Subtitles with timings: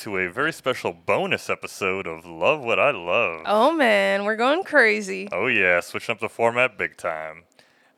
[0.00, 3.42] To a very special bonus episode of Love What I Love.
[3.44, 5.28] Oh man, we're going crazy.
[5.30, 7.42] Oh, yeah, switching up the format big time.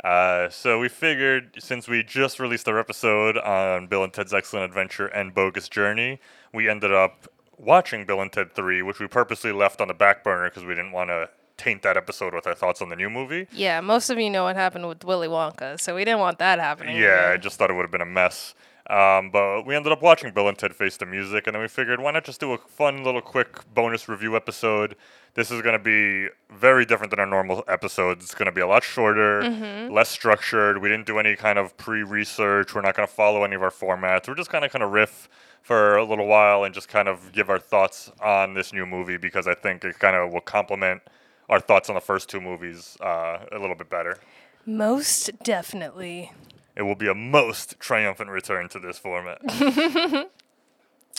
[0.03, 4.65] Uh, so we figured since we just released our episode on Bill and Ted's Excellent
[4.65, 6.19] Adventure and Bogus Journey,
[6.53, 10.25] we ended up watching Bill and Ted 3, which we purposely left on the back
[10.25, 13.11] burner because we didn't want to taint that episode with our thoughts on the new
[13.11, 13.47] movie.
[13.53, 16.59] Yeah, most of you know what happened with Willy Wonka, so we didn't want that
[16.59, 16.97] happening.
[16.97, 18.55] Yeah, I just thought it would have been a mess.
[18.91, 21.69] Um, but we ended up watching Bill and Ted Face the Music, and then we
[21.69, 24.97] figured, why not just do a fun little quick bonus review episode?
[25.35, 28.25] This is going to be very different than our normal episodes.
[28.25, 29.43] It's going to be a lot shorter,
[29.91, 30.83] less structured.
[30.83, 32.75] We didn't do any kind of pre-research.
[32.75, 34.29] We're not going to follow any of our formats.
[34.29, 35.29] We're just kind of kind of riff
[35.63, 39.17] for a little while and just kind of give our thoughts on this new movie
[39.17, 41.03] because I think it kind of will complement
[41.49, 44.19] our thoughts on the first two movies uh, a little bit better.
[44.67, 46.33] most definitely.
[46.75, 49.41] It will be a most triumphant return to this format.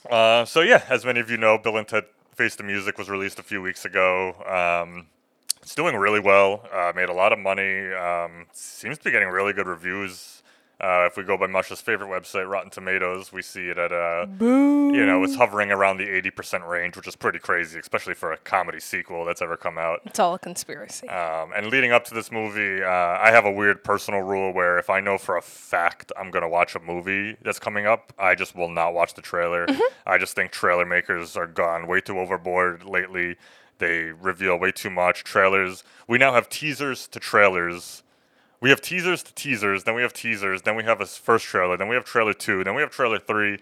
[0.10, 3.10] uh, so yeah, as many of you know, Bill and Ted Face the Music was
[3.10, 4.34] released a few weeks ago.
[4.46, 5.08] Um,
[5.62, 6.68] it's doing really well.
[6.74, 7.94] Uh, made a lot of money.
[7.94, 10.43] Um, seems to be getting really good reviews.
[10.84, 14.28] Uh, if we go by Musha's favorite website, Rotten Tomatoes, we see it at a,
[14.42, 18.38] you know, it's hovering around the 80% range, which is pretty crazy, especially for a
[18.38, 20.02] comedy sequel that's ever come out.
[20.06, 21.08] It's all a conspiracy.
[21.08, 24.78] Um, and leading up to this movie, uh, I have a weird personal rule where
[24.78, 28.12] if I know for a fact I'm going to watch a movie that's coming up,
[28.20, 29.66] I just will not watch the trailer.
[30.06, 33.38] I just think trailer makers are gone way too overboard lately.
[33.78, 35.24] They reveal way too much.
[35.24, 35.86] Trailers.
[36.10, 38.04] We now have teasers to trailers.
[38.64, 41.76] We have teasers to teasers, then we have teasers, then we have a first trailer,
[41.76, 43.60] then we have trailer two, then we have trailer three.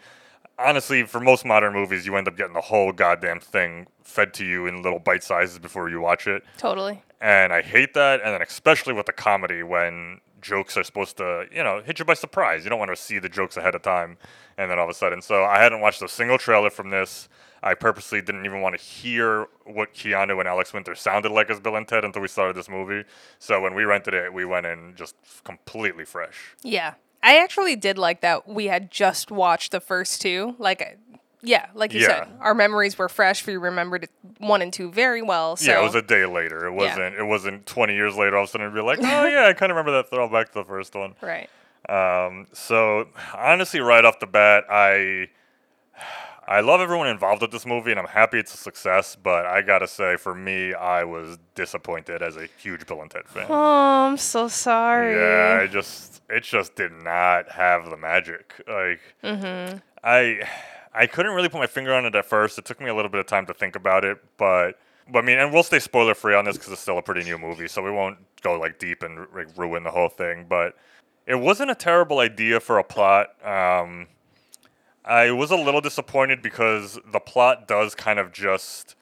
[0.59, 4.45] Honestly, for most modern movies, you end up getting the whole goddamn thing fed to
[4.45, 7.01] you in little bite sizes before you watch it totally.
[7.19, 8.21] and I hate that.
[8.23, 12.05] And then especially with the comedy when jokes are supposed to, you know, hit you
[12.05, 12.63] by surprise.
[12.63, 14.19] You don't want to see the jokes ahead of time,
[14.55, 15.23] and then all of a sudden.
[15.23, 17.27] So I hadn't watched a single trailer from this.
[17.63, 21.59] I purposely didn't even want to hear what Keanu and Alex Winter sounded like as
[21.59, 23.03] Bill and Ted until we started this movie.
[23.39, 26.55] So when we rented it, we went in just completely fresh.
[26.63, 26.95] Yeah.
[27.21, 30.55] I actually did like that we had just watched the first two.
[30.57, 30.97] Like,
[31.43, 32.07] yeah, like you Yeah.
[32.25, 33.45] said, our memories were fresh.
[33.45, 35.55] We remembered it- one and two very well.
[35.55, 36.65] So yeah, it was a day later.
[36.65, 37.13] It wasn't.
[37.15, 38.37] It wasn't 20 years later.
[38.37, 40.47] All of a sudden, it'd be like, oh yeah, I kind of remember that throwback
[40.53, 41.13] to the first one.
[41.21, 41.47] right.
[41.89, 45.29] Um, so honestly, right off the bat, I
[46.51, 49.15] I love everyone involved with this movie, and I'm happy it's a success.
[49.15, 53.25] But I gotta say, for me, I was disappointed as a huge Bill and Ted
[53.25, 53.45] fan.
[53.49, 55.15] Oh, I'm so sorry.
[55.15, 58.53] Yeah, I just it just did not have the magic.
[58.67, 58.99] Like
[60.03, 60.45] I
[60.93, 62.59] I couldn't really put my finger on it at first.
[62.59, 64.73] It took me a little bit of time to think about it, but
[65.09, 67.23] but I mean, and we'll stay spoiler free on this because it's still a pretty
[67.23, 70.47] new movie, so we won't go like deep and like, ruin the whole thing.
[70.49, 70.75] But
[71.25, 73.29] it wasn't a terrible idea for a plot.
[73.45, 74.07] Um,
[75.03, 78.95] I was a little disappointed because the plot does kind of just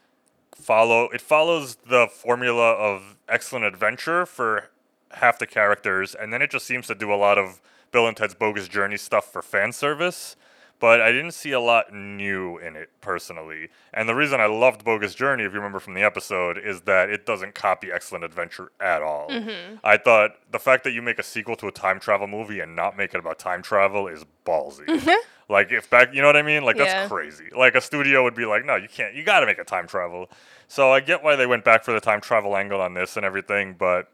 [0.56, 4.70] follow it follows the formula of excellent adventure for
[5.12, 7.62] half the characters and then it just seems to do a lot of
[7.92, 10.36] bill and ted's bogus journey stuff for fan service
[10.80, 13.70] but i didn't see a lot new in it personally.
[13.94, 17.10] And the reason i loved bogus journey if you remember from the episode is that
[17.10, 19.30] it doesn't copy excellent adventure at all.
[19.30, 19.76] Mm-hmm.
[19.84, 22.76] I thought the fact that you make a sequel to a time travel movie and
[22.76, 24.86] not make it about time travel is ballsy.
[24.86, 25.52] Mm-hmm.
[25.52, 26.64] Like if back you know what i mean?
[26.64, 27.08] Like that's Yeah.
[27.08, 27.50] crazy.
[27.56, 29.88] Like a studio would be like no you can't you got to make a time
[29.88, 30.30] travel.
[30.68, 33.26] So i get why they went back for the time travel angle on this and
[33.26, 34.12] everything but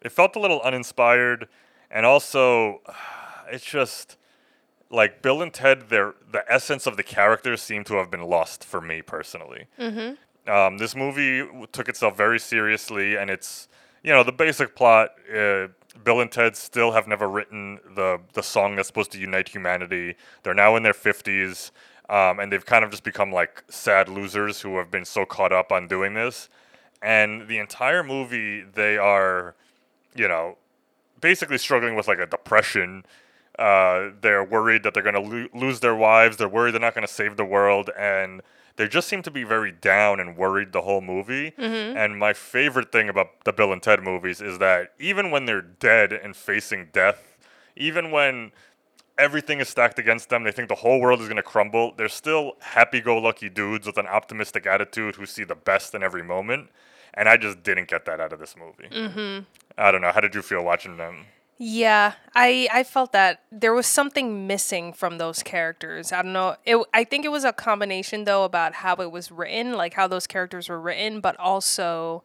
[0.00, 1.48] it felt a little uninspired.
[1.90, 2.80] And also
[3.50, 4.16] it's just
[4.90, 8.64] like bill and ted their the essence of the characters seem to have been lost
[8.64, 9.66] for me personally
[10.46, 13.68] um, this movie took itself very seriously, and it's
[14.02, 15.10] you know the basic plot.
[15.34, 15.68] Uh,
[16.02, 20.16] Bill and Ted still have never written the the song that's supposed to unite humanity.
[20.42, 21.72] They're now in their fifties,
[22.10, 25.52] um, and they've kind of just become like sad losers who have been so caught
[25.52, 26.48] up on doing this.
[27.00, 29.54] And the entire movie, they are,
[30.14, 30.56] you know,
[31.20, 33.04] basically struggling with like a depression.
[33.58, 36.36] Uh, they're worried that they're going to lo- lose their wives.
[36.36, 38.42] They're worried they're not going to save the world, and
[38.76, 41.52] they just seem to be very down and worried the whole movie.
[41.56, 45.62] And my favorite thing about the Bill and Ted movies is that even when they're
[45.62, 47.36] dead and facing death,
[47.76, 48.50] even when
[49.16, 51.94] everything is stacked against them, they think the whole world is going to crumble.
[51.96, 56.70] They're still happy-go-lucky dudes with an optimistic attitude who see the best in every moment.
[57.16, 58.92] And I just didn't get that out of this movie.
[58.92, 59.44] Mm-hmm.
[59.78, 60.10] I don't know.
[60.10, 61.26] How did you feel watching them?
[61.66, 66.12] Yeah, I I felt that there was something missing from those characters.
[66.12, 66.56] I don't know.
[66.66, 70.06] It I think it was a combination though about how it was written, like how
[70.06, 72.22] those characters were written, but also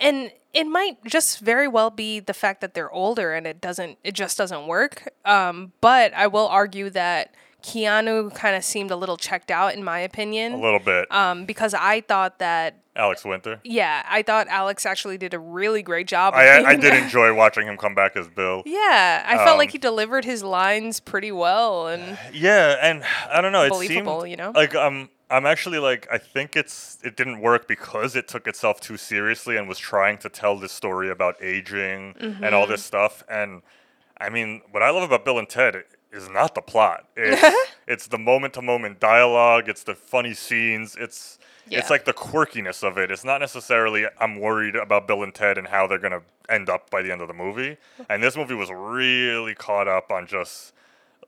[0.00, 3.98] and it might just very well be the fact that they're older and it doesn't
[4.04, 5.12] it just doesn't work.
[5.24, 9.82] Um but I will argue that Keanu kind of seemed a little checked out, in
[9.84, 10.52] my opinion.
[10.54, 11.10] A little bit.
[11.12, 13.60] Um, because I thought that, Alex Winter.
[13.64, 16.34] yeah, I thought Alex actually did a really great job.
[16.34, 18.62] I I did enjoy watching him come back as Bill.
[18.66, 23.40] Yeah, I felt like Um, he delivered his lines pretty well, and Yeah, and I
[23.40, 23.62] don't know.
[23.62, 24.52] It Believable, seemed you know?
[24.54, 25.08] like I'm.
[25.30, 29.56] I'm actually like I think it's it didn't work because it took itself too seriously
[29.56, 32.72] and was trying to tell this story about aging and all Mm-hmm.
[32.72, 33.24] this stuff.
[33.30, 33.62] And
[34.20, 37.06] I mean, what I love about Bill and Ted is not the plot.
[37.16, 37.56] It's
[37.88, 39.68] it's the moment to moment dialogue.
[39.68, 40.96] It's the funny scenes.
[40.98, 41.38] It's
[41.68, 41.78] Yeah.
[41.78, 43.10] it's like the quirkiness of it.
[43.10, 46.90] It's not necessarily I'm worried about Bill and Ted and how they're gonna end up
[46.90, 47.76] by the end of the movie.
[48.10, 50.72] And this movie was really caught up on just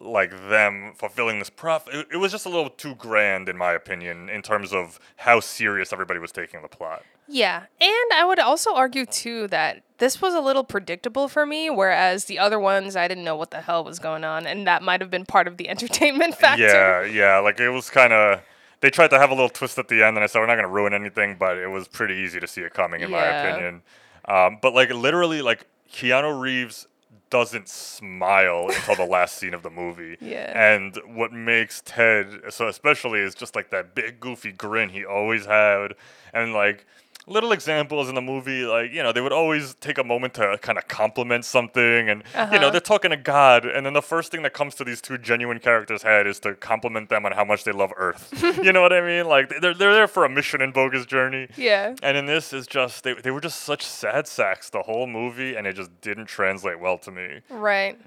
[0.00, 1.84] like them fulfilling this prof.
[1.90, 5.38] It, it was just a little too grand, in my opinion, in terms of how
[5.40, 7.02] serious everybody was taking the plot.
[7.28, 7.64] Yeah.
[7.80, 12.24] And I would also argue too that this was a little predictable for me, whereas
[12.26, 15.00] the other ones I didn't know what the hell was going on, and that might
[15.00, 16.64] have been part of the entertainment factor.
[16.64, 17.38] Yeah, yeah.
[17.38, 18.40] Like it was kind of.
[18.80, 20.56] They tried to have a little twist at the end, and I said we're not
[20.56, 23.24] going to ruin anything, but it was pretty easy to see it coming, in my
[23.24, 23.82] opinion.
[24.26, 26.86] Um, but like literally, like Keanu Reeves
[27.30, 30.16] doesn't smile until the last scene of the movie.
[30.20, 30.74] Yeah.
[30.74, 35.46] And what makes Ted so especially is just like that big goofy grin he always
[35.46, 35.94] had,
[36.32, 36.86] and like
[37.26, 40.58] little examples in the movie, like you know they would always take a moment to
[40.60, 42.70] kind of compliment something, and you know Uh-huh.
[42.70, 45.58] they're talking to God, and then the first thing that comes to these two genuine
[45.58, 48.28] characters' head is to compliment them on how much they love Earth.
[48.62, 49.26] you know what I mean?
[49.26, 51.48] Like they're they're there for a mission in Bogus Journey.
[51.56, 51.94] Yeah.
[52.02, 55.54] And in this is just they, they were just such sad sacks the whole movie
[55.56, 57.40] and it just didn't translate well to me.
[57.48, 57.98] Right.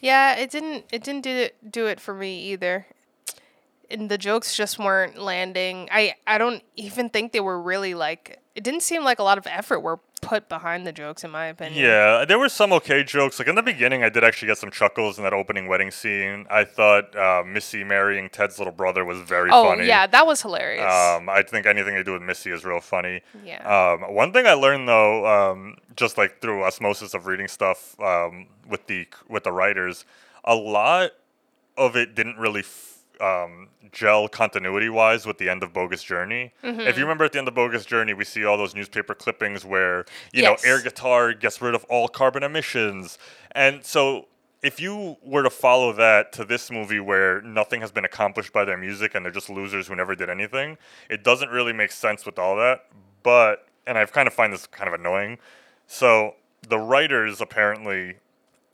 [0.00, 2.86] Yeah, it didn't it didn't do it do it for me either.
[3.90, 5.88] And the jokes just weren't landing.
[5.92, 9.38] I I don't even think they were really like it didn't seem like a lot
[9.38, 11.84] of effort were put behind the jokes in my opinion.
[11.84, 13.38] Yeah, there were some okay jokes.
[13.38, 16.46] Like in the beginning, I did actually get some chuckles in that opening wedding scene.
[16.50, 19.86] I thought uh, Missy marrying Ted's little brother was very Oh, funny.
[19.86, 20.82] yeah, that was hilarious.
[20.82, 23.20] Um, I think anything they do with Missy is real funny.
[23.44, 23.62] Yeah.
[24.02, 28.46] Um, one thing I learned though, um, just like through osmosis of reading stuff um,
[28.68, 30.04] with the with the writers,
[30.44, 31.10] a lot
[31.76, 36.52] of it didn't really f- um, gel continuity wise with the end of Bogus Journey.
[36.62, 36.80] Mm-hmm.
[36.80, 39.64] If you remember at the end of Bogus Journey, we see all those newspaper clippings
[39.64, 40.62] where you Yes.
[40.64, 43.18] know air guitar gets rid of all carbon emissions,
[43.52, 44.26] and so.
[44.62, 48.64] If you were to follow that to this movie where nothing has been accomplished by
[48.64, 50.76] their music and they're just losers who never did anything,
[51.08, 52.86] it doesn't really make sense with all that.
[53.22, 55.38] But, and I've kind of find this kind of annoying.
[55.86, 56.34] So
[56.68, 58.16] the writers apparently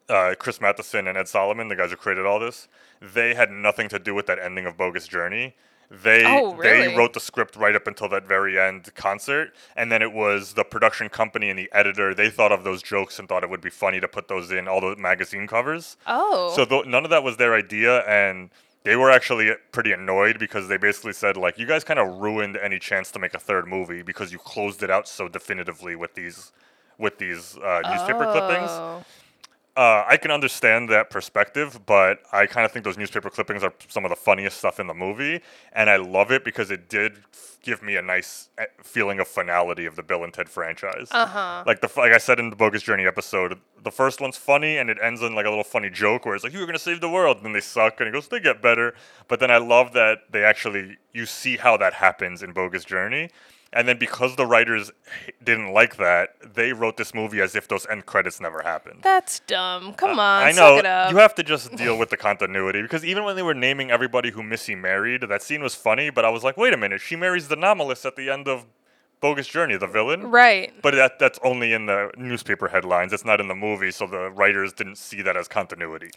[0.08, 2.68] uh, Chris Matheson and Ed Solomon, the guys who created all this,
[3.00, 5.54] they had nothing to do with that ending of Bogus Journey.
[5.90, 10.00] They Oh, they wrote the script right up until that very end concert, and then
[10.00, 12.14] it was the production company and the editor.
[12.14, 14.68] They thought of those jokes and thought it would be funny to put those in
[14.68, 15.98] all the magazine covers.
[16.06, 16.52] oh.
[16.56, 18.48] So th- none of that was their idea, and
[18.84, 22.56] they were actually pretty annoyed because they basically said like, "You guys kind of ruined
[22.56, 26.14] any chance to make a third movie because you closed it out so definitively with
[26.14, 26.52] these
[26.96, 29.04] with these uh, newspaper clippings."
[29.74, 33.72] Uh, I can understand that perspective, but I kind of think those newspaper clippings are
[33.88, 35.40] some of the funniest stuff in the movie,
[35.72, 37.20] and I love it because it did
[37.62, 41.08] give me a nice eh, feeling of finality of the Bill and Ted franchise.
[41.10, 41.64] Uh-huh.
[41.66, 44.90] Like the like I said in the Bogus Journey episode, the first one's funny and
[44.90, 47.00] it ends in like a little funny joke where it's like you were gonna save
[47.00, 48.94] the world, and then they suck, and he goes they get better.
[49.26, 53.30] But then I love that they actually you see how that happens in Bogus Journey.
[53.74, 54.90] And then because the writers
[55.42, 59.00] didn't like that, they wrote this movie as if those end credits never happened.
[59.02, 59.94] That's dumb.
[59.94, 61.10] Come on, Uh, I suck know it up.
[61.10, 64.30] you have to just deal with the continuity because even when they were naming everybody
[64.30, 66.10] who Missy married, that scene was funny.
[66.10, 68.66] But I was like, wait a minute, she marries the novelist at the end of
[69.20, 70.30] Bogus Journey, the villain.
[70.30, 70.72] right.
[70.82, 73.12] But that that's only in the newspaper headlines.
[73.12, 76.10] It's not in the movie, so the writers didn't see that as continuity.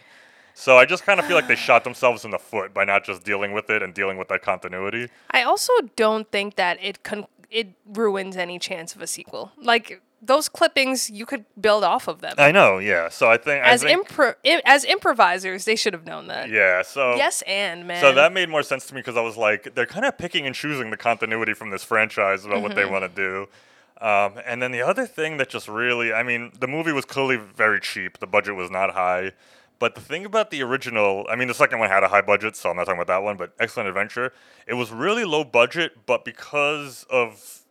[0.57, 3.03] So I just kind of feel like they shot themselves in the foot by not
[3.03, 5.09] just dealing with it and dealing with that continuity.
[5.31, 9.51] I also don't think that it con- it ruins any chance of a sequel.
[9.57, 12.33] Like those clippings, you could build off of them.
[12.37, 13.09] I know, yeah.
[13.09, 16.49] So I think as I think, impro- i- as improvisers, they should have known that.
[16.49, 16.81] yeah.
[16.81, 18.01] So Yes, and man.
[18.01, 20.45] So that made more sense to me because I was like, they're kind of picking
[20.47, 22.79] and choosing the continuity from this franchise about what Mm-hmm.
[22.79, 23.47] they want to do.
[24.05, 27.37] Um, and then the other thing that just really, I mean, the movie was clearly
[27.37, 28.17] very cheap.
[28.19, 29.31] The budget was not high.
[29.77, 32.55] But the thing about the original, I mean, the second one had a high budget,
[32.55, 34.31] so I'm not talking about that one, but Excellent Adventure,
[34.67, 37.61] it was really low budget, but because of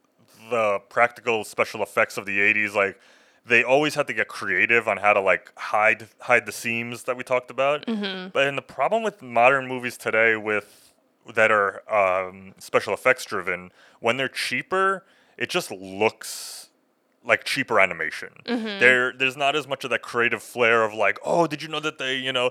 [0.51, 3.01] the practical special effects of the 80s, like,
[3.47, 7.15] they always had to get creative on how to like hide hide the seams that
[7.17, 7.85] we talked about.
[8.33, 10.93] But and the problem with modern movies today with
[11.35, 13.71] that are um, special effects driven,
[14.01, 15.05] when they're cheaper,
[15.37, 16.64] it just looks
[17.25, 18.31] like cheaper animation.
[18.45, 18.81] Mm-hmm.
[18.81, 21.81] There, there's not as much of that creative flair of like, oh, did you know
[21.81, 22.51] that they, you know,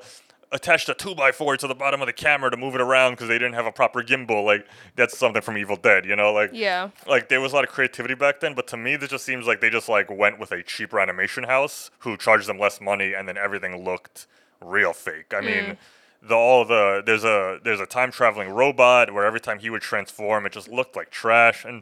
[0.54, 3.14] attached a two by four to the bottom of the camera to move it around
[3.14, 4.46] because they didn't have a proper gimbal.
[4.46, 4.66] Like
[4.96, 6.32] that's something from Evil Dead, you know?
[6.32, 6.90] Like Yeah.
[7.08, 9.48] like there was a lot of creativity back then, but to me, this just seems
[9.48, 13.14] like they just like went with a cheaper animation house who charged them less money,
[13.14, 14.28] and then everything looked
[14.62, 15.34] real fake.
[15.36, 15.78] I mean, mm.
[16.22, 19.82] the all the there's a there's a time traveling robot where every time he would
[19.82, 21.82] transform, it just looked like trash, and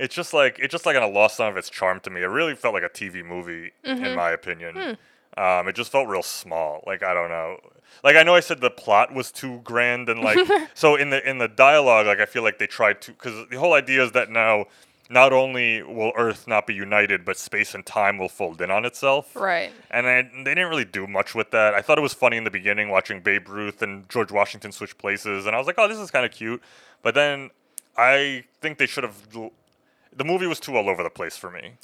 [0.00, 2.22] it's just like it just like kind of lost some of its charm to me.
[2.22, 4.96] It really felt like a TV movie, in my opinion.
[5.36, 6.82] Um, it just felt real small.
[6.86, 7.58] Like I don't know.
[8.02, 10.38] Like I know I said the plot was too grand and like
[10.74, 13.58] so in the in the dialogue, like I feel like they tried to because the
[13.58, 14.66] whole idea is that now
[15.10, 18.84] not only will Earth not be united, but space and time will fold in on
[18.84, 19.34] itself.
[19.34, 19.72] Right.
[19.90, 21.74] And I, they didn't really do much with that.
[21.74, 24.96] I thought it was funny in the beginning watching Babe Ruth and George Washington switch
[24.98, 26.62] places, and I was like, oh, this is kind of cute.
[27.02, 27.50] But then
[27.96, 29.50] I think they should have.
[30.14, 31.74] The movie was too all over the place for me.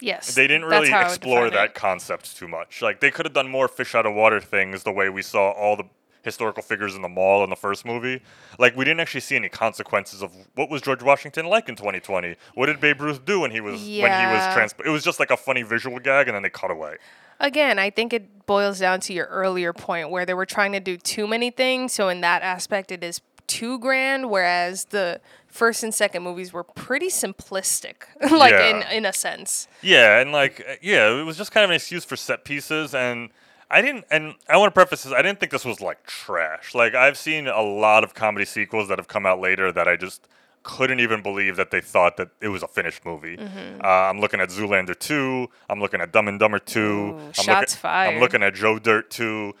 [0.00, 0.34] Yes.
[0.34, 1.74] They didn't really how I would explore that it.
[1.74, 2.82] concept too much.
[2.82, 5.50] Like they could have done more fish out of water things the way we saw
[5.50, 5.84] all the
[6.22, 8.22] historical figures in the mall in the first movie.
[8.58, 12.36] Like we didn't actually see any consequences of what was George Washington like in 2020.
[12.54, 14.74] What did Babe Ruth do when he was when he was trans?
[14.84, 16.96] It was just like a funny visual gag, and then they cut away.
[17.42, 20.80] Again, I think it boils down to your earlier point where they were trying to
[20.80, 21.94] do too many things.
[21.94, 23.20] So in that aspect, it is
[23.50, 24.30] too grand.
[24.30, 28.90] Whereas the first and second movies were pretty simplistic, like in Yeah.
[28.92, 29.68] in a sense.
[29.82, 32.94] Yeah, and like uh, yeah, it was just kind of an excuse for set pieces
[32.94, 33.30] and
[33.72, 36.74] I didn't and I want to preface this, I didn't think this was like trash.
[36.74, 39.96] Like I've seen a lot of comedy sequels that have come out later that I
[39.96, 40.26] just
[40.62, 43.36] couldn't even believe that they thought that it was a finished movie.
[43.36, 43.80] Mm-hmm.
[43.82, 47.32] Uh, I'm looking at Zoolander 2, I'm looking at Dumb and Dumber 2, Ooh, I'm
[47.32, 48.14] shots looking, fired.
[48.14, 49.54] I'm looking at Joe Dirt 2.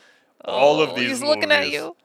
[0.44, 1.96] All of Oh, these He's looking at movies you.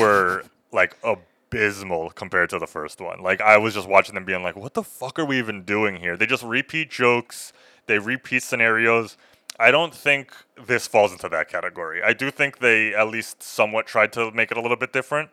[0.00, 0.42] were
[0.72, 3.22] like abysmal compared to the first one.
[3.22, 5.96] Like I was just watching them being like, what the fuck are we even doing
[5.96, 6.16] here?
[6.16, 7.52] They just repeat jokes,
[7.86, 9.16] they repeat scenarios.
[9.58, 10.32] I don't think
[10.66, 12.02] this falls into that category.
[12.02, 15.30] I do think they at least somewhat tried to make it a little bit different.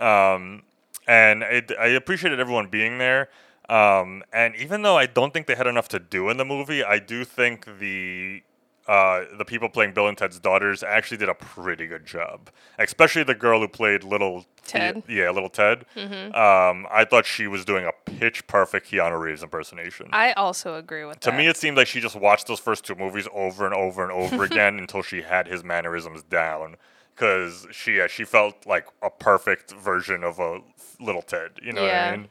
[0.00, 0.62] Um,
[1.06, 3.28] and it, I appreciated everyone being there.
[3.68, 6.82] Um, and even though I don't think they had enough to do in the movie,
[6.82, 8.42] I do think the
[8.90, 12.50] uh, the people playing Bill and Ted's daughters actually did a pretty good job.
[12.76, 15.04] Especially the girl who played little Ted.
[15.08, 15.84] Yeah, little Ted.
[15.96, 20.08] Um, I thought she was doing a pitch perfect Keanu Reeves impersonation.
[20.12, 21.36] I also agree with to that.
[21.38, 24.10] me, it seemed like she just watched those first two movies over and over and
[24.10, 26.74] over again until she had his mannerisms down.
[27.14, 30.62] Because she, yeah, she felt like a perfect version of a
[30.98, 31.52] little Ted.
[31.62, 32.28] You know what I mean?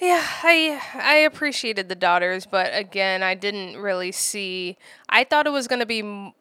[0.00, 4.76] Yeah, I I appreciated the daughters, but again, I didn't really see.
[5.08, 6.00] I thought it was gonna be.
[6.00, 6.32] m-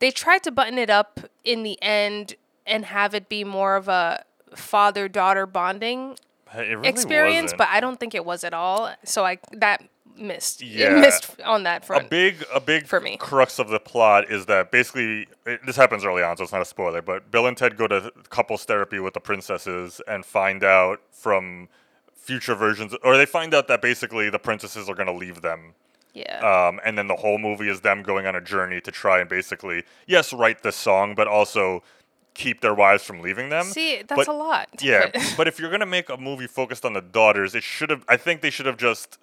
[0.00, 2.34] They tried to button it up in the end
[2.66, 6.16] and have it be more of a father daughter bonding
[6.54, 7.58] really experience, wasn't.
[7.58, 8.92] but I don't think it was at all.
[9.04, 9.82] So I that
[10.16, 10.60] missed.
[10.62, 10.96] Yeah.
[10.96, 12.06] It missed on that front.
[12.06, 13.16] a big a big For me.
[13.18, 16.60] crux of the plot is that basically it, this happens early on, so it's not
[16.60, 17.00] a spoiler.
[17.02, 21.68] But Bill and Ted go to couples therapy with the princesses and find out from
[22.22, 25.74] future versions, or they find out that basically the princesses are going to leave them.
[26.14, 26.38] yeah.
[26.40, 29.28] Um, and then the whole movie is them going on a journey to try and
[29.28, 31.82] basically, yes, write this song, but also
[32.34, 33.64] keep their wives from leaving them.
[33.64, 34.68] See, that's but- a lot.
[34.82, 38.04] Yeah, but if you're gonna make a movie focused on the daughters, it should have.
[38.08, 39.18] I think they should have just.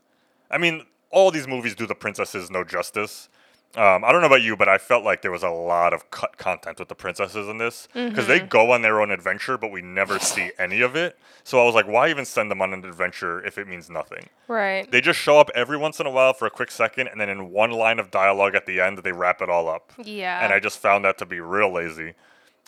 [0.51, 3.29] I mean, all these movies do the princesses no justice.
[3.76, 6.10] Um, I don't know about you, but I felt like there was a lot of
[6.10, 9.72] cut content with the princesses in this because they go on their own adventure, but
[9.72, 11.20] we never see any of it.
[11.44, 14.28] So I was like, why even send them on an adventure if it means nothing?
[14.48, 14.90] right.
[14.90, 17.30] They just show up every once in a while for a quick second, and then
[17.30, 20.44] in one line of dialogue at the end, they wrap it all up yeah.
[20.44, 22.16] and I just found that to be real lazy.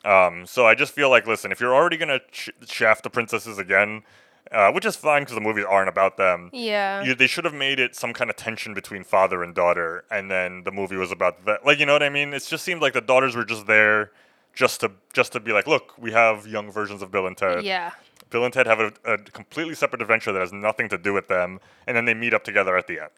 [0.06, 3.58] Um, so I just feel like, listen, if you're already gonna sh- shaft the princesses
[3.58, 4.04] again,
[4.52, 6.50] uh, which is fine because the movies aren't about them.
[6.54, 7.04] yeah.
[7.04, 10.30] You, they should have made it some kind of tension between father and daughter, and
[10.30, 11.66] then the movie was about that.
[11.66, 12.34] Like, you know what I mean?
[12.34, 14.12] It just seemed like the daughters were just there,
[14.54, 17.64] just to just to be like, look, we have young versions of Bill and Ted.
[17.64, 17.92] yeah.
[18.30, 21.28] Bill and Ted have a, a completely separate adventure that has nothing to do with
[21.28, 23.10] them, and then they meet up together at the end.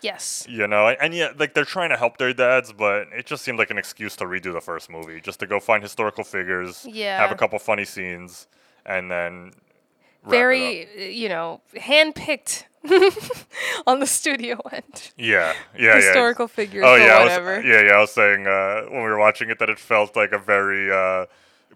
[0.00, 0.46] Yes.
[0.48, 3.42] You know, and, and yeah, like they're trying to help their dads, but it just
[3.42, 6.86] seemed like an excuse to redo the first movie, just to go find historical figures,
[6.88, 7.18] yeah.
[7.20, 8.46] have a couple funny scenes,
[8.86, 9.69] and then wrap it up.
[10.26, 12.64] Very, uh, you know, handpicked
[13.86, 15.12] on the studio end.
[15.16, 16.54] yeah, yeah, Historical yeah.
[16.54, 17.22] figures Oh or yeah,
[17.56, 17.92] was, yeah, yeah.
[17.92, 20.90] I was saying uh, when we were watching it that it felt like a very
[20.90, 21.26] uh,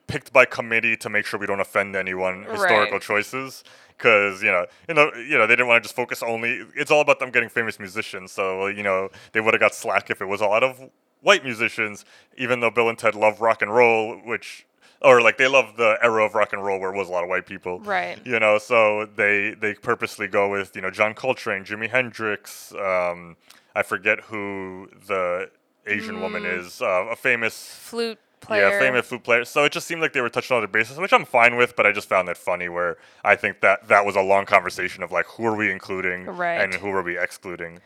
[0.06, 3.02] picked by committee to make sure we don't offend anyone historical Right.
[3.02, 3.64] choices.
[3.96, 6.62] Because you know, you know, you know, they didn't want to just focus only.
[6.74, 8.32] It's all about them getting famous musicians.
[8.32, 11.44] So you know, they would have got slack if it was a lot of white
[11.44, 12.04] musicians.
[12.36, 14.66] Even though Bill and Ted love rock and roll, which
[15.02, 17.22] or like they love the era of rock and roll where it was a lot
[17.24, 17.80] of white people.
[17.80, 18.18] Right.
[18.24, 22.72] You know, so they they purposely go with you know John Coltrane, Jimi Hendrix.
[22.74, 23.36] Um,
[23.76, 25.50] I forget who the
[25.86, 26.58] Asian woman Mm.
[26.60, 26.80] is.
[26.80, 28.68] Uh, a famous Flute player.
[28.68, 29.44] Yeah, famous flute player.
[29.44, 31.76] So it just seemed like they were touching on other bases, which I'm fine with.
[31.76, 35.02] But I just found that funny, where I think that that was a long conversation
[35.02, 36.60] of like, who are we including Right.
[36.60, 37.80] and who are we excluding?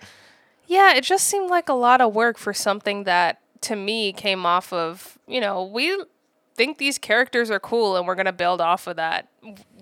[0.67, 4.45] Yeah, it just seemed like a lot of work for something that to me came
[4.45, 6.05] off of, you know, we
[6.59, 9.29] think these characters are cool and we're going to build off of that.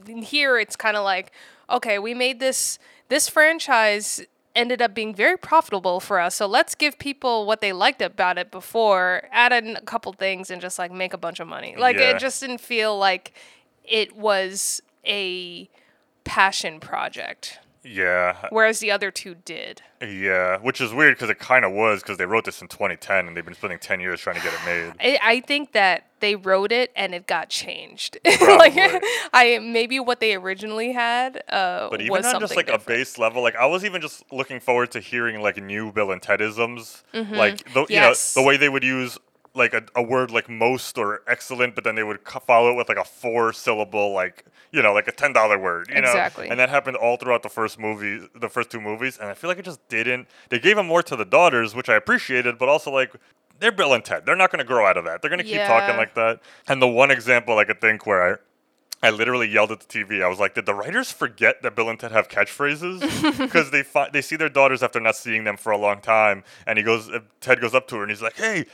[0.07, 1.33] Here it's kind of like,
[1.69, 2.79] okay, we made this
[3.09, 4.23] this franchise
[4.55, 6.35] ended up being very profitable for us.
[6.35, 10.51] So let's give people what they liked about it before, add in a couple things
[10.51, 11.75] and just like make a bunch of money.
[11.77, 12.11] Like Yeah.
[12.17, 13.35] it just didn't feel like
[13.85, 15.69] it was a
[16.25, 19.83] passion project, Yeah, whereas the other two did.
[20.01, 23.29] yeah, which is weird because it kind of was because they wrote this in 2010
[23.29, 24.93] and they've been spending 10 years trying to get it made.
[25.01, 28.19] I, I think that they wrote it and it got changed.
[28.25, 28.75] like
[29.33, 33.19] I maybe what they originally had uh, But even was on just like a base
[33.19, 37.03] level, like I was even just looking forward to hearing like new Bill and Tedisms,
[37.15, 38.41] like the you know Mm-hmm.
[38.41, 39.19] The way they would use
[39.57, 42.75] like a, a word like most or excellent, but then they would co- follow it
[42.77, 46.45] with like a four syllable like you know like a ten dollar word, you Exactly.
[46.47, 49.35] know, and that happened all throughout the first movie, the first two movies, and I
[49.35, 50.29] feel like it just didn't.
[50.51, 53.13] They gave them more to the daughters, which I appreciated, but also like.
[53.59, 54.27] They're Bill and Ted.
[54.27, 55.23] They're not going to grow out of that.
[55.23, 56.41] They're going to keep talking like that.
[56.69, 58.37] And the one example I could think where I
[59.03, 60.23] I literally yelled at the TV.
[60.23, 63.01] I was like, "Did the writers forget that Bill and Ted have catchphrases?
[63.39, 66.45] Because they fi- they see their daughters after not seeing them for a long time,
[66.67, 68.67] and he goes, uh, Ted goes up to her and he's like, "Hey,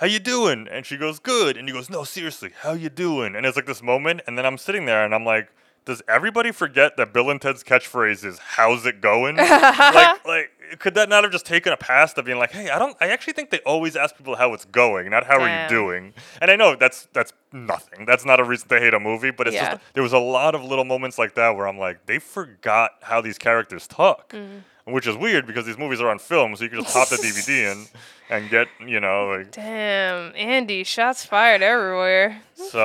[0.00, 3.36] how you doing?" And she goes, "Good." And he goes, "No, seriously, how you doing?"
[3.36, 5.48] And it's like this moment, and then I'm sitting there and I'm like,
[5.84, 10.94] "Does everybody forget that Bill and Ted's catchphrase is "How's it going?" like, like could
[10.94, 12.96] that not have just taken a pass to being like, "Hey, I don't.
[13.00, 16.14] I actually think they always ask people how it's going, not how are you doing."
[16.40, 18.06] And I know that's that's nothing.
[18.06, 19.72] That's not a reason to hate a movie, but it's Yeah.
[19.72, 22.92] just there was a lot of little moments like that where I'm like, they forgot
[23.02, 24.62] how these characters talk, Mm.
[24.92, 27.16] Which is weird because these movies are on film, so you can just pop the
[27.16, 27.86] DVD in
[28.30, 29.52] and get, you know, like.
[29.52, 32.42] Damn, Andy, shots fired everywhere.
[32.54, 32.84] So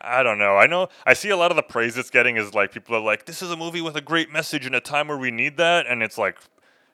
[0.00, 0.56] I don't know.
[0.56, 3.00] I know I see a lot of the praise it's getting is like people are
[3.00, 5.56] like, this is a movie with a great message in a time where we need
[5.56, 6.38] that, and it's like,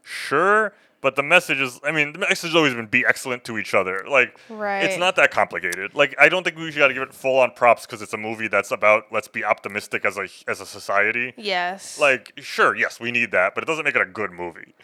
[0.02, 0.72] sure.
[1.02, 3.72] But the message is, I mean, the message has always been be excellent to each
[3.72, 4.04] other.
[4.08, 5.94] Like, it's not that complicated.
[5.94, 8.18] Like, I don't think we got to give it full on props because it's a
[8.18, 11.32] movie that's about let's be optimistic as a as a society.
[11.36, 11.98] Yes.
[11.98, 14.74] Like, sure, yes, we need that, but it doesn't make it a good movie.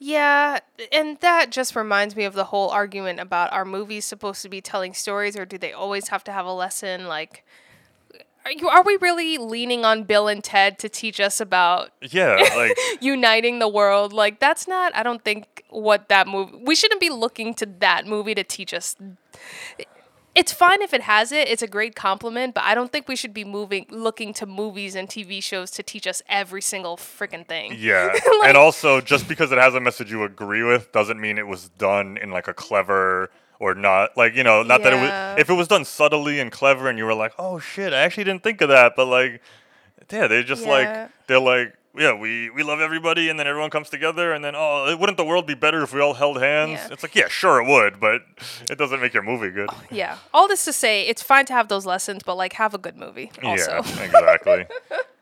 [0.00, 0.60] Yeah,
[0.92, 4.60] and that just reminds me of the whole argument about are movies supposed to be
[4.60, 7.06] telling stories or do they always have to have a lesson?
[7.06, 7.44] Like,
[8.44, 12.36] are, you, are we really leaning on Bill and Ted to teach us about Yeah,
[12.56, 14.12] like, uniting the world?
[14.12, 18.06] Like, that's not, I don't think, what that movie, we shouldn't be looking to that
[18.06, 18.96] movie to teach us.
[20.34, 21.48] It's fine if it has it.
[21.48, 24.94] It's a great compliment, but I don't think we should be moving, looking to movies
[24.94, 27.74] and TV shows to teach us every single freaking thing.
[27.76, 28.06] yeah.
[28.38, 31.46] Like- and also, just because it has a message you agree with doesn't mean it
[31.46, 35.40] was done in like a clever or not like you know not that it was
[35.40, 38.24] if it was done subtly and clever and you were like oh shit i actually
[38.24, 39.40] didn't think of that but like
[40.10, 40.70] yeah they just Yeah.
[40.70, 44.54] like they're like yeah we we love everybody and then everyone comes together and then
[44.54, 46.88] oh wouldn't the world be better if we all held hands Yeah.
[46.92, 48.22] it's like yeah sure it would but
[48.70, 50.18] it doesn't make your movie good Yeah.
[50.32, 52.96] All this to say, it's fine to have those lessons, but like have a good
[52.96, 53.82] movie also.
[53.82, 54.66] Yeah, exactly.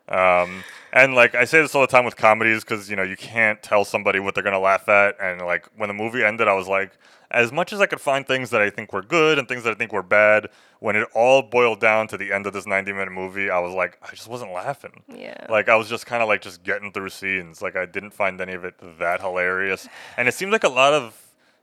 [0.09, 3.16] um, and like I say this all the time with comedies because you know you
[3.16, 5.16] can't tell somebody what they're gonna laugh at.
[5.20, 6.90] And like when the movie ended, I was like,
[7.30, 9.70] as much as I could find things that I think were good and things that
[9.70, 10.48] I think were bad,
[10.80, 13.74] when it all boiled down to the end of this 90 minute movie, I was
[13.74, 15.02] like, I just wasn't laughing.
[15.12, 15.46] Yeah.
[15.48, 17.60] Like I was just kind of like just getting through scenes.
[17.62, 19.88] Like I didn't find any of it that hilarious.
[20.16, 21.20] And it seemed like a lot of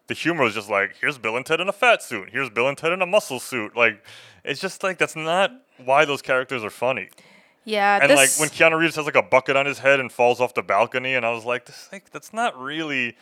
[0.07, 2.29] the humor was just like, here's Bill and Ted in a fat suit.
[2.31, 3.75] Here's Bill and Ted in a muscle suit.
[3.75, 4.03] Like
[4.43, 5.51] it's just like that's not
[5.83, 7.09] why those characters are funny.
[7.63, 7.99] yeah.
[8.01, 10.53] And like when Keanu Reeves has like a bucket on his head and falls off
[10.53, 13.15] the balcony, and I was like, this like that's not really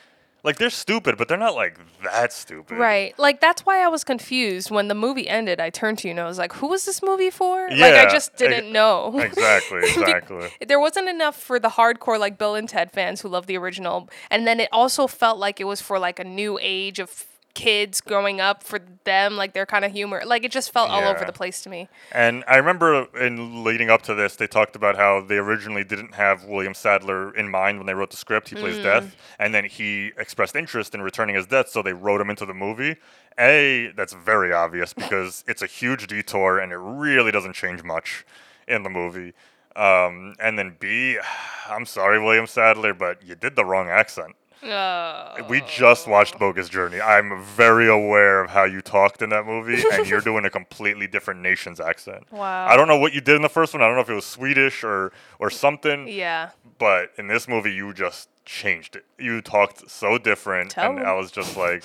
[0.43, 2.77] like they're stupid, but they're not like that stupid.
[2.77, 3.17] Right.
[3.19, 5.59] Like that's why I was confused when the movie ended.
[5.59, 8.09] I turned to you and I was like, "Who was this movie for?" like I
[8.09, 9.19] just didn't know.
[9.31, 9.81] Exactly.
[10.01, 10.49] Exactly.
[10.65, 14.09] there wasn't enough for the hardcore like Bill and Ted fans who love the original,
[14.29, 17.09] and then it also felt like it was for like a new age of
[17.53, 20.21] kids growing up for them, like their kind of humor.
[20.25, 21.87] Like it just felt all over the place to me.
[22.11, 26.15] And I remember in leading up to this, they talked about how they originally didn't
[26.15, 28.49] have William Sadler in mind when they wrote the script.
[28.49, 32.21] He plays Death, and then he expressed interest in returning as Death, so they wrote
[32.21, 32.95] him into the movie.
[33.39, 38.25] A, that's very obvious because it's a huge detour and it really doesn't change much
[38.67, 39.33] in the movie.
[39.75, 41.17] Um, and then B,
[41.69, 44.35] I'm sorry, William Sadler, but you did the wrong accent.
[44.63, 47.01] Uh, We just watched Bogus Journey.
[47.01, 51.07] I'm very aware of how you talked in that movie, and you're doing a completely
[51.07, 52.25] different nation's accent.
[52.31, 52.67] Wow.
[52.67, 53.81] I don't know what you did in the first one.
[53.81, 56.07] I don't know if it was Swedish or or something.
[56.07, 56.51] yeah.
[56.77, 59.05] But in this movie, you just changed it.
[59.19, 61.05] You talked so different, Tell and 'em.
[61.05, 61.83] I was just like,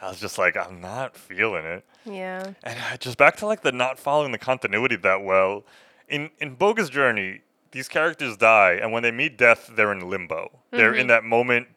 [0.00, 1.84] I was just like, I'm not feeling it.
[2.06, 2.52] Yeah.
[2.64, 5.64] And just back to like the not following the continuity that well.
[6.08, 7.40] In in Bogus journey,
[7.72, 10.50] these characters die, and when they meet death, they're in limbo.
[10.70, 11.68] They're in that moment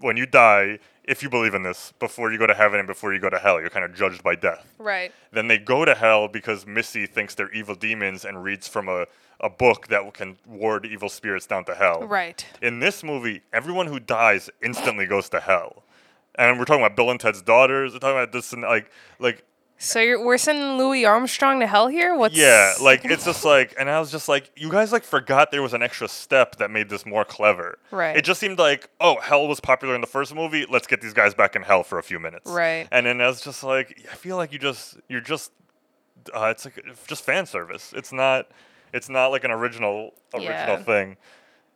[0.00, 3.14] when you die, if you believe in this, before you go to heaven and before
[3.14, 4.74] you go to hell, you're kind of judged by death.
[4.78, 5.12] Right.
[5.32, 9.06] Then they go to hell because Missy thinks they're evil demons and reads from a,
[9.40, 12.06] a book that can ward evil spirits down to hell.
[12.06, 12.44] Right.
[12.60, 15.82] In this movie, everyone who dies instantly goes to hell.
[16.34, 17.94] And we're talking about Bill and Ted's daughters.
[17.94, 19.44] We're talking about this and like like
[19.80, 22.16] So you're we're sending Louis Armstrong to hell here?
[22.16, 25.52] What's yeah, like it's just like and I was just like, you guys like forgot
[25.52, 27.78] there was an extra step that made this more clever.
[27.92, 28.16] Right.
[28.16, 31.14] It just seemed like, oh, hell was popular in the first movie, let's get these
[31.14, 32.50] guys back in hell for a few minutes.
[32.50, 32.88] Right.
[32.90, 35.52] And then I was just like, I feel like you just you're just
[36.34, 37.92] uh, it's like just fan service.
[37.96, 38.48] It's not
[38.92, 40.82] it's not like an original original Yeah.
[40.82, 41.16] thing.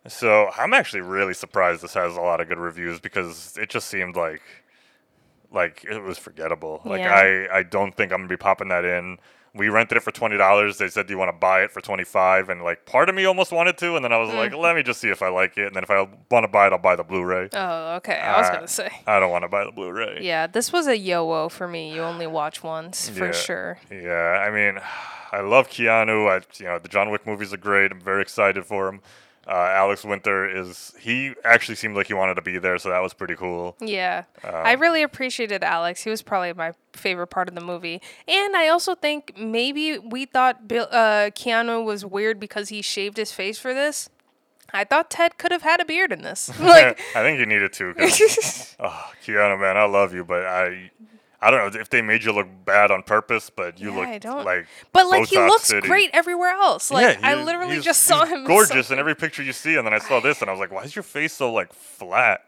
[0.09, 3.87] So I'm actually really surprised this has a lot of good reviews because it just
[3.87, 4.43] seemed like
[5.53, 6.81] like it was forgettable.
[6.85, 7.15] Like Yeah.
[7.53, 9.19] I I don't think I'm gonna be popping that in.
[9.55, 10.79] We rented it for twenty dollars.
[10.79, 13.27] They said, "Do you want to buy it for 25 And like part of me
[13.27, 14.37] almost wanted to, and then I was Mm.
[14.37, 16.49] like, "Let me just see if I like it." And then if I want to
[16.49, 17.51] buy it, I'll buy the Blu-ray.
[17.53, 18.19] Oh, okay.
[18.19, 18.89] I was Uh, gonna say.
[19.07, 20.21] I don't want to buy the Blu-ray.
[20.23, 21.93] Yeah, this was a yo-o for me.
[21.95, 23.33] You only watch once for Yeah.
[23.33, 23.79] sure.
[23.91, 24.81] Yeah, I mean,
[25.33, 26.31] I love Keanu.
[26.31, 27.93] I, you know, the John Wick movies are great.
[27.93, 29.03] I'm very excited for him.
[29.47, 33.01] Uh, Alex Winter is he actually seemed like he wanted to be there, so that
[33.01, 33.77] was pretty cool.
[33.81, 34.25] Yeah.
[34.45, 36.05] Um, I really appreciated Alex.
[36.05, 38.01] He was probably my favorite part of the movie.
[38.29, 43.17] And I also think maybe we thought Bill, uh, Keanu was weird because he shaved
[43.17, 44.09] his face for this.
[44.73, 46.51] I thought Ted could have had a beard in this.
[46.61, 47.95] Like, I think you needed to.
[48.81, 50.91] oh, Keanu, man, I love you, but I,
[51.43, 54.45] I don't know if they made you look bad on purpose, but you Yeah, look
[54.45, 54.67] like.
[54.93, 55.87] but like he looks City.
[55.87, 56.91] great everywhere else.
[56.91, 58.45] Like yeah, I literally just saw him.
[58.47, 60.71] gorgeous in every picture you see, and then I saw this, and I was like,
[60.71, 62.45] why is your face so like flat?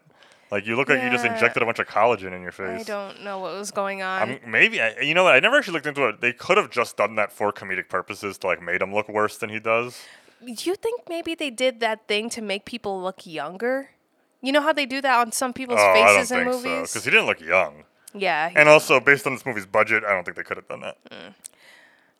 [0.49, 2.81] Like you look like you just injected a bunch of collagen in your face.
[2.81, 4.21] I don't know what was going on.
[4.21, 5.35] I'm, maybe I, you know what?
[5.35, 6.21] I never actually looked into it.
[6.21, 9.37] They could have just done that for comedic purposes to like made him look worse
[9.37, 10.01] than he does.
[10.45, 13.89] Do you think maybe they did that thing to make people look younger?
[14.41, 16.49] You know how they do that on some people's oh, I don't faces in think
[16.51, 16.91] movies?
[16.91, 17.83] because he didn't look young.
[18.15, 18.51] Yeah.
[18.55, 20.97] And also, based on this movie's budget, I don't think they could have done that.
[21.11, 21.33] Mm.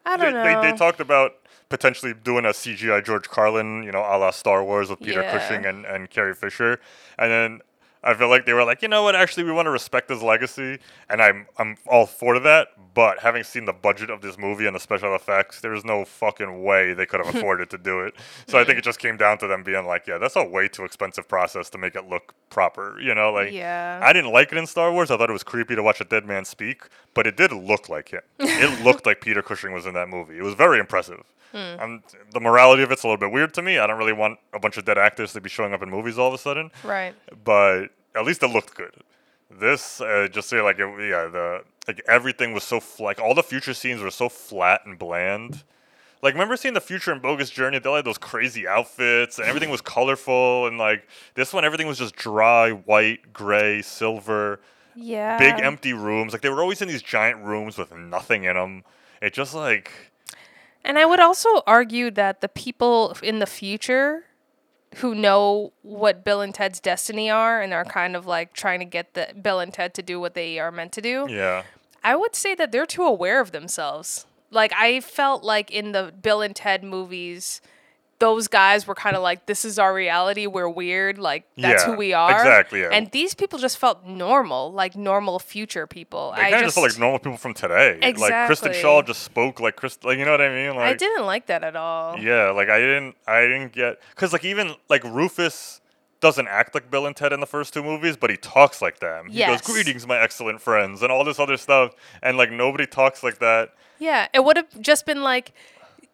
[0.05, 0.61] I They, don't know.
[0.61, 1.33] they, they talked about
[1.69, 5.31] potentially doing a CGI George Carlin, you know, a la Star Wars with Peter Yeah.
[5.31, 6.79] Cushing and, and Carrie Fisher.
[7.17, 7.61] And then
[8.05, 10.21] I feel like they were like, you know what, actually, we want to respect his
[10.21, 10.77] legacy.
[11.09, 12.67] And I'm, I'm all for that.
[12.93, 16.63] But having seen the budget of this movie and the special effects, there's no fucking
[16.63, 18.13] way they could have afforded to do it.
[18.47, 20.67] So I think it just came down to them being like, yeah, that's a way
[20.67, 22.97] too expensive process to make it look proper.
[23.01, 23.99] You know, like, Yeah.
[24.01, 25.09] I didn't like it in Star Wars.
[25.09, 26.83] I thought it was creepy to watch a dead man speak,
[27.15, 28.21] but it did look like him.
[28.39, 30.37] it looked like Peter Cushing was in that movie.
[30.37, 31.23] It was very impressive.
[31.53, 32.03] Um,
[32.33, 33.79] the morality of it's a little bit weird to me.
[33.79, 36.17] I don't really want a bunch of dead actors to be showing up in movies
[36.17, 37.13] all of a sudden, right.
[37.43, 38.93] but at least it looked good.
[39.49, 43.33] This uh, just say like it, yeah the like everything was so f- like all
[43.33, 45.63] the future scenes were so flat and bland.
[46.21, 47.77] Like remember seeing the future in Bogus Journey?
[47.79, 51.87] They all had those crazy outfits and everything was colorful and like this one everything
[51.87, 54.59] was just dry, white, gray, silver
[54.95, 55.37] Yeah.
[55.37, 56.33] big empty rooms.
[56.33, 58.83] Like they were always in these giant rooms with nothing in them.
[59.21, 59.91] It just like
[60.85, 64.25] And I would also argue that the people in the future
[64.97, 68.85] who know what Bill and Ted's destiny are and are kind of like trying to
[68.85, 71.63] get the Bill and Ted to do what they are meant to do, yeah,
[72.03, 74.27] I would say that they're too aware of themselves.
[74.51, 77.61] Like I felt like in the Bill and Ted movies,
[78.19, 80.47] those guys were kind of like, "This is our reality.
[80.47, 81.17] We're weird.
[81.17, 82.89] Like that's Yeah, who we are." exactly, yeah.
[82.91, 86.33] And these people just felt normal, like normal future people.
[86.35, 87.99] they I kind of just, felt like normal people from today.
[88.01, 88.21] Exactly.
[88.37, 89.97] Like Kristen Schaal just spoke like Chris.
[90.03, 90.75] Like you know what I mean?
[90.75, 92.17] Like I didn't like that at all.
[92.17, 95.81] yeah, like I didn't I didn't get because like even like Rufus
[96.21, 98.99] doesn't act like Bill and Ted in the first two movies, but he talks like
[98.99, 99.27] them.
[99.29, 99.61] He Yes.
[99.61, 101.91] goes, "Greetings, my excellent friends," and all this other stuff,
[102.23, 103.73] and like nobody talks like that.
[103.99, 105.51] Yeah, it would have just been like,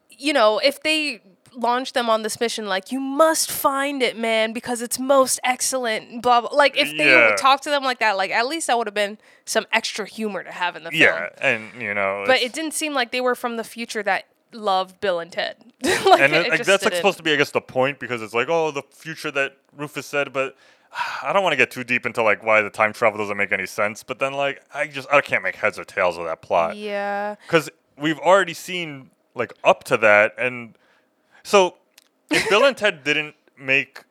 [0.10, 1.22] you know, if they
[1.54, 6.22] launched them on this mission, like, you must find it, man, because it's most excellent,
[6.22, 6.50] blah, blah.
[6.52, 7.28] Like, if they Yeah.
[7.30, 10.06] would talk to them like that, like, at least that would have been some extra
[10.08, 11.02] humor to have in the film.
[11.02, 14.26] Yeah, and you know, But it didn't seem like they were from the future that
[14.54, 15.56] loved Bill and Ted.
[15.84, 18.00] like, and it, it- like, just that's like supposed to be, I guess, the point
[18.00, 20.56] because it's like, oh, the future that Rufus said, but
[21.24, 23.52] I don't want to get too deep into like why the time travel doesn't make
[23.52, 24.04] any sense.
[24.04, 27.36] But then, like, I just I can't make heads or tails of that plot Yeah.
[27.46, 30.78] because we've already seen like up to that, and
[31.44, 31.76] so
[32.30, 34.04] if Bill and Ted didn't make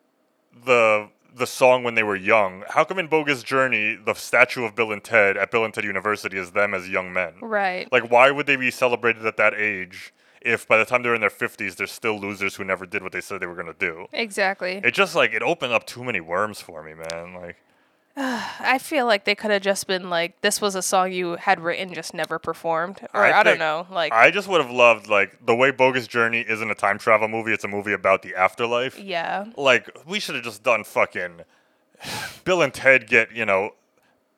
[0.65, 4.75] the the song when they were young, how come in Bogus Journey the statue of
[4.75, 7.35] Bill and Ted at Bill and Ted University is them as young men?
[7.41, 7.91] Right.
[7.93, 10.13] Like, why would they be celebrated at that age
[10.43, 13.13] if by the time they're in their 50s, they're still losers who never did what
[13.13, 14.07] they said they were going to do?
[14.13, 14.81] exactly.
[14.83, 17.35] It just, like, it opened up too many worms for me, man.
[17.35, 17.57] Like,
[18.17, 21.61] I feel like they could have just been like, this was a song you had
[21.61, 25.09] written, just never performed, or I I, don't know, like, I just would have loved
[25.09, 28.35] like the way Bogus Journey isn't a time travel movie; it's a movie about the
[28.35, 28.99] afterlife.
[28.99, 31.43] yeah, Like we should have just done fucking
[32.45, 33.75] Bill and Ted get you know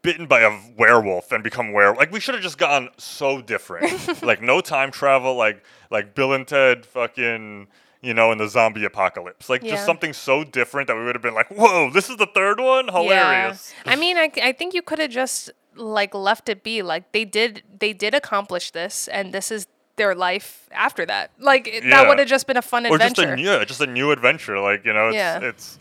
[0.02, 1.98] bitten by a werewolf and become werewolf.
[1.98, 4.22] Like we should have just gone so different.
[4.22, 5.34] like no time travel.
[5.34, 7.68] Like like Bill and Ted fucking
[8.02, 9.48] you know in the zombie apocalypse.
[9.48, 9.72] Like Yeah.
[9.72, 12.60] just something so different that we would have been like, whoa, this is the third
[12.60, 12.88] one.
[12.88, 13.72] Hilarious.
[13.86, 13.92] Yeah.
[13.92, 16.82] I mean, I, I think you could have just like left it be.
[16.82, 21.30] Like they did, they did accomplish this, and this is their life after that.
[21.38, 21.90] Like it- Yeah.
[22.02, 23.34] that would have just been a fun or just adventure.
[23.34, 24.58] a yeah, just a new adventure.
[24.58, 25.40] Like you know, it's Yeah.
[25.40, 25.78] it's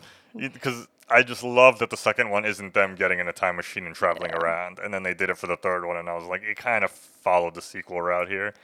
[0.54, 3.84] because I just love that the second one isn't them getting in a time machine
[3.84, 6.24] and traveling around, and then they did it for the third one, and I was
[6.24, 8.54] like, it kind of followed the sequel route here.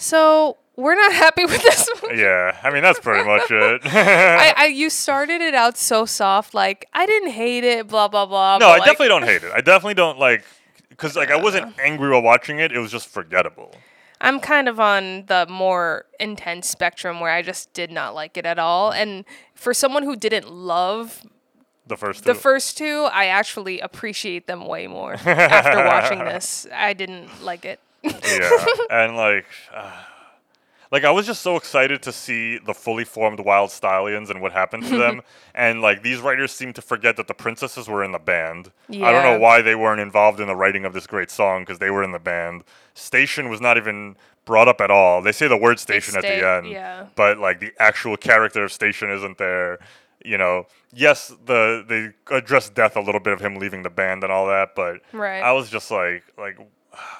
[0.00, 1.88] So we're not happy with this.
[2.00, 2.18] one.
[2.18, 3.82] Yeah, I mean that's pretty much it.
[3.84, 8.26] I, I you started it out so soft, like I didn't hate it, blah blah
[8.26, 8.58] blah.
[8.58, 9.52] no, I like, definitely don't hate it.
[9.52, 10.44] I definitely don't like
[10.88, 12.72] because like I wasn't angry while watching it.
[12.72, 13.74] It was just forgettable.
[14.22, 18.44] I'm kind of on the more intense spectrum where I just did not like it
[18.44, 18.92] at all.
[18.92, 21.22] And for someone who didn't love
[21.86, 26.66] The first the first two, I actually appreciate them way more after watching this.
[26.72, 27.80] I didn't like it.
[28.02, 29.46] Yeah, and like.
[29.74, 29.92] Uh,
[30.92, 34.52] like I was just so excited to see the fully formed Wyld Stallyns and what
[34.52, 35.22] happened to them,
[35.54, 38.72] and like these writers seem to forget that the princesses were in the band.
[38.90, 41.78] I don't know why they weren't involved in the writing of this great song because
[41.78, 42.64] they were in the band.
[42.94, 45.22] Station was not even brought up at all.
[45.22, 47.06] They say the word station at the end, yeah.
[47.14, 49.78] but like the actual character of Station isn't there.
[50.24, 54.24] You know, yes, the they address death a little bit of him leaving the band
[54.24, 55.40] and all that, but Right.
[55.42, 56.58] I was just like, like,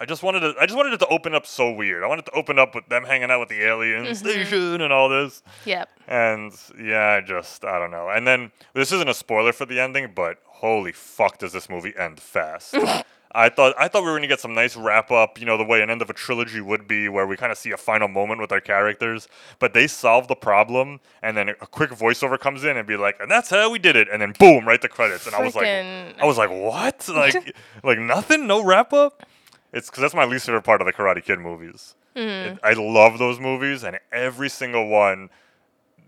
[0.00, 2.02] I just wanted to, I just wanted it to open up so weird.
[2.02, 4.14] I wanted to open up with them hanging out with the alien Mm-hmm.
[4.14, 5.42] station and all this.
[5.64, 5.88] Yep.
[6.09, 8.09] And yeah, I just, I don't know.
[8.09, 11.94] And then this isn't a spoiler for the ending, but holy fuck, does this movie
[11.98, 12.74] end fast?
[13.33, 15.62] I thought I thought we were gonna get some nice wrap up, you know, the
[15.62, 18.09] way an end of a trilogy would be, where we kind of see a final
[18.09, 19.28] moment with our characters.
[19.61, 23.20] But they solve the problem, and then a quick voiceover comes in and be like,
[23.20, 25.26] "And that's how we did it," and then boom, right the credits.
[25.28, 27.09] And I was like, I was like, what?
[27.09, 27.54] Like,
[27.85, 29.24] like nothing, no wrap up.
[29.72, 31.94] It's because that's my least favorite part of the Karate Kid movies.
[32.16, 32.52] Mm.
[32.54, 35.30] It- I love those movies, and every single one,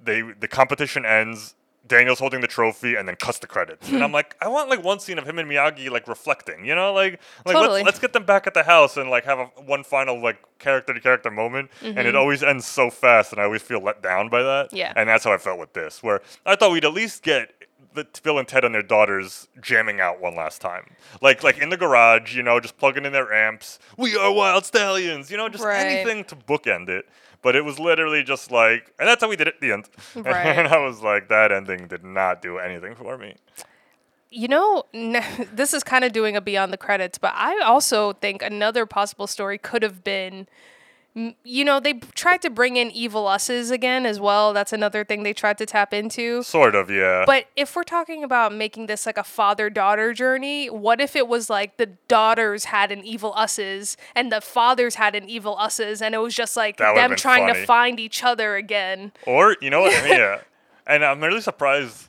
[0.04, 1.54] they the competition ends.
[1.84, 4.84] Daniel's holding the trophy and then cuts the credits, and I'm like, I want like
[4.84, 7.80] one scene of him and Miyagi like reflecting, you know, like like Totally.
[7.80, 10.38] let's let's get them back at the house and like have a one final like
[10.60, 14.00] character to character moment, and it always ends so fast, and I always feel let
[14.00, 14.66] down by that.
[14.68, 14.76] Mm-hmm.
[14.76, 14.92] Yeah.
[14.96, 17.52] and that's how I felt with this, where I thought we'd at least get
[17.94, 21.68] the Bill and Ted and their daughters jamming out one last time, like like in
[21.68, 23.78] the garage, you know, just plugging in their amps.
[23.96, 25.78] We are Wyld Stallyns, you know, just Right.
[25.86, 27.06] anything to bookend it.
[27.42, 29.88] But it was literally just like, and that's how we did it at the end.
[30.14, 30.46] Right.
[30.46, 33.34] And I was like, that ending did not do anything for me.
[34.30, 38.12] You know, n- this is kind of doing a beyond the credits, but I also
[38.14, 40.46] think another possible story could have been.
[41.14, 44.54] You know, they tried to bring in evil us's again as well.
[44.54, 46.42] That's another thing they tried to tap into.
[46.42, 47.24] Sort of, yeah.
[47.26, 51.28] But if we're talking about making this like a father daughter journey, what if it
[51.28, 56.00] was like the daughters had an evil us's and the fathers had an evil us's
[56.00, 57.60] and it was just like That them trying funny.
[57.60, 59.12] to find each other again?
[59.26, 59.94] Or you know what?
[59.94, 60.40] I mean, yeah,
[60.86, 62.08] and I'm really surprised.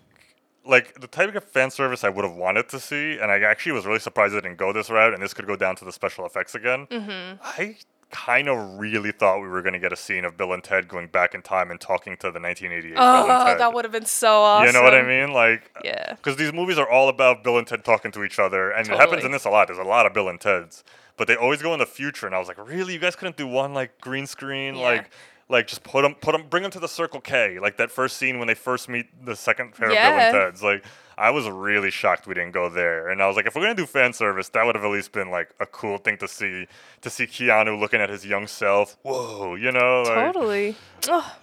[0.66, 3.74] Like the type of fan service I would have wanted to see, and I actually
[3.74, 5.92] was really surprised it didn't go this route, and this could go down to the
[5.92, 6.88] special effects again.
[6.90, 7.42] Mm-hmm.
[7.44, 7.76] I
[8.14, 10.88] kind of really thought we were going to get a scene of Bill and Ted
[10.88, 13.60] going back in time and talking to the 1988 Bill and Oh, Ted.
[13.60, 14.68] that would have been so awesome.
[14.68, 15.34] You know what I mean?
[15.34, 16.14] Like, Yeah.
[16.14, 18.96] Because these movies are all about Bill and Ted talking to each other, and it
[18.96, 19.68] happens in this a lot.
[19.68, 20.84] There's a lot of Bill and Teds,
[21.18, 22.94] but they always go in the future, and I was like, really?
[22.94, 24.84] You guys couldn't do one like green screen, Yeah.
[24.86, 25.10] like,
[25.50, 28.18] like just put them, put them, bring them to the Circle K, like that first
[28.18, 30.10] scene when they first meet the second pair Yeah.
[30.28, 30.62] of Bill and Teds.
[30.64, 30.86] Like,
[31.18, 33.76] I was really shocked we didn't go there, and I was like, if we're gonna
[33.76, 36.68] do fan service, that would have at least been like a cool thing to see,
[37.02, 38.98] to see Keanu looking at his young self.
[39.04, 40.76] Whoa, you know, like, Totally.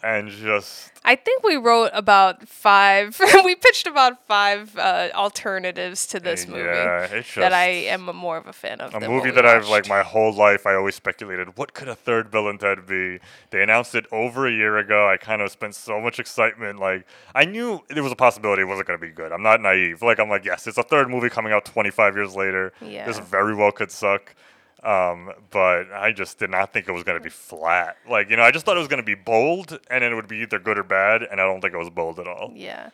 [0.02, 3.18] And just I think we wrote about five.
[3.44, 8.46] we pitched about five uh, alternatives to this movie yeah, that I am more of
[8.46, 8.94] a fan of.
[8.94, 10.66] a movie that I've like my whole life.
[10.66, 13.18] I always speculated what could a third Bill and Ted be.
[13.50, 15.08] They announced it over a year ago.
[15.08, 16.78] I kind of spent so much excitement.
[16.78, 19.32] Like I knew there was a possibility it wasn't going to be good.
[19.32, 20.02] I'm not naive.
[20.02, 22.72] Like I'm like yes, it's a third movie coming out 25 years later.
[22.80, 23.06] Yeah.
[23.06, 24.34] This very well could suck.
[24.82, 27.96] Um, but I just did not think it was going to be flat.
[28.08, 30.26] Like you know, I just thought it was going to be bold, and it would
[30.28, 31.22] be either good or bad.
[31.22, 32.52] And I don't think it was bold at all.
[32.54, 32.88] Yeah.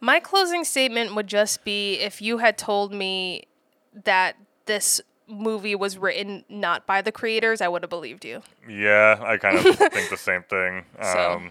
[0.00, 3.44] My closing statement would just be if you had told me
[4.04, 8.42] that this movie was written not by the creators, I would have believed you.
[8.68, 10.84] Yeah, I kind of think the same thing.
[11.02, 11.50] So- Um,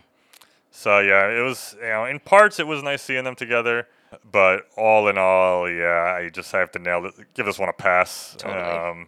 [0.72, 3.88] so yeah, it was you know in parts it was nice seeing them together.
[4.30, 7.14] But all in all, yeah, I just have to nail it.
[7.34, 8.36] Give this one a pass.
[8.38, 8.62] Totally.
[8.62, 9.08] Um,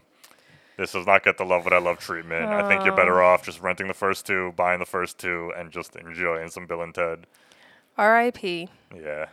[0.77, 2.45] this does not get the love what I love treatment.
[2.45, 5.71] I think you're better off just renting the first two, buying the first two, and
[5.71, 7.25] just enjoying some Bill and Ted.
[7.97, 8.69] R.I.P.
[8.95, 9.25] Yeah.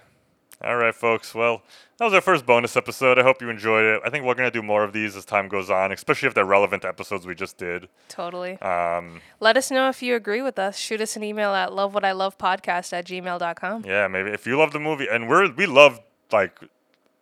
[0.62, 1.34] All right, folks.
[1.34, 1.62] Well,
[1.98, 3.18] that was our first bonus episode.
[3.18, 4.00] I hope you enjoyed it.
[4.04, 6.34] I think we're going to do more of these as time goes on, especially if
[6.34, 7.88] they're relevant episodes we just did.
[8.08, 8.60] Totally.
[8.62, 10.78] Um, Let us know if you agree with us.
[10.78, 13.84] Shoot us an email at lovewhatilovepodcast at gmail.com.
[13.84, 16.00] yeah, maybe if you love the movie, and we're we love
[16.32, 16.58] like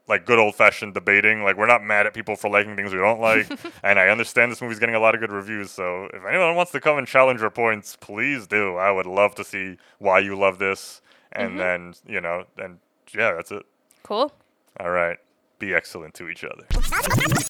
[0.08, 1.42] like good old fashioned debating.
[1.42, 3.50] Like we're not mad at people for liking things we don't like,
[3.82, 5.70] and I understand this movie's getting a lot of good reviews.
[5.70, 8.76] So if anyone wants to come and challenge our points, please do.
[8.76, 11.00] I would love to see why you love this,
[11.32, 12.78] and then you know, and
[13.14, 13.64] yeah, that's it.
[14.02, 14.32] Cool.
[14.80, 15.18] All right,
[15.58, 16.66] be excellent to each other.